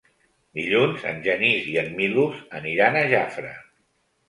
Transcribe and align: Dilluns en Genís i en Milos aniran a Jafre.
Dilluns 0.59 1.05
en 1.09 1.19
Genís 1.27 1.69
i 1.75 1.77
en 1.83 1.93
Milos 2.01 2.41
aniran 2.63 3.01
a 3.03 3.07
Jafre. 3.15 3.55